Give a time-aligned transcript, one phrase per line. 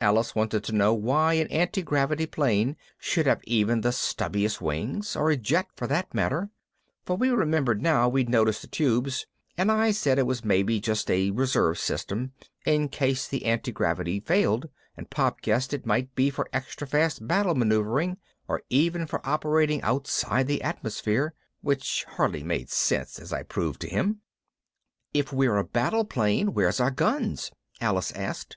[0.00, 5.30] Alice wanted to know why an antigravity plane should have even the stubbiest wings or
[5.32, 6.50] a jet for that matter,
[7.04, 9.26] for we remembered now we'd noticed the tubes,
[9.56, 12.30] and I said it was maybe just a reserve system
[12.66, 17.56] in case the antigravity failed and Pop guessed it might be for extra fast battle
[17.56, 18.16] maneuvering
[18.46, 23.88] or even for operating outside the atmosphere (which hardly made sense, as I proved to
[23.90, 24.20] him).
[25.12, 27.50] "If we're a battle plane, where's our guns?"
[27.80, 28.56] Alice asked.